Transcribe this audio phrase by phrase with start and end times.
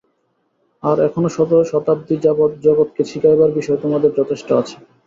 [0.83, 4.75] আর এখনও শত শতাব্দী যাবৎ জগৎকে শিখাইবার বিষয় তোমাদের যথেষ্ট আছে।